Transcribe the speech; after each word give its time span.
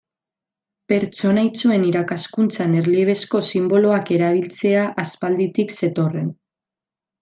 Pertsona 0.93 1.43
itsuen 1.49 1.85
irakaskuntzan 1.89 2.75
erliebezko 2.81 3.45
sinboloak 3.53 4.13
erabiltzea 4.19 4.91
aspalditik 5.07 5.81
zetorren. 5.81 6.37